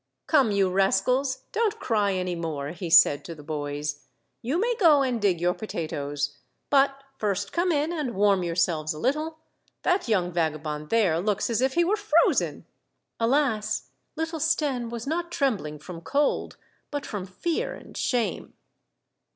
"Come, 0.25 0.49
you 0.49 0.71
rascals, 0.71 1.43
don't 1.51 1.77
cry 1.79 2.13
any 2.13 2.33
more," 2.33 2.69
he 2.69 2.89
said 2.89 3.23
to 3.25 3.35
the 3.35 3.43
boys." 3.43 4.03
You 4.41 4.59
may 4.59 4.75
go 4.79 5.03
and 5.03 5.21
dig 5.21 5.39
your 5.39 5.53
potatoes, 5.53 6.39
but 6.71 7.03
first 7.19 7.53
come 7.53 7.71
in 7.71 7.93
and 7.93 8.15
warm 8.15 8.41
yourselves 8.41 8.95
a 8.95 8.99
little; 8.99 9.37
that 9.83 10.07
young 10.07 10.31
vagabond 10.31 10.89
there 10.89 11.19
looks 11.19 11.51
as 11.51 11.61
if 11.61 11.75
he 11.75 11.83
were 11.83 11.95
frozen!" 11.97 12.65
Alas! 13.19 13.91
little 14.15 14.39
Stenne 14.39 14.89
was 14.89 15.05
not 15.05 15.31
trembling 15.31 15.77
from 15.77 16.01
cold, 16.01 16.57
but 16.89 17.05
from 17.05 17.27
fear 17.27 17.75
and 17.75 17.95
shame. 17.95 18.55